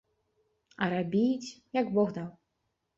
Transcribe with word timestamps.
А 0.81 0.89
рабіць, 0.95 1.55
як 1.81 1.95
бог 2.01 2.15
даў. 2.21 2.29